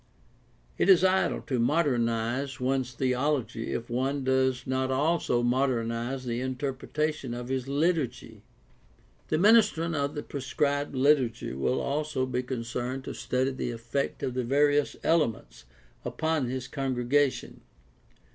[0.79, 7.35] It is idle to modernize one's theology if one does not also modernize the interpretation
[7.35, 8.41] of his liturgy.
[9.27, 14.23] The ministrant of the prescribed liturgy will also be con cerned to study the effect
[14.23, 15.65] of the various elements
[16.03, 17.61] upon his congregation.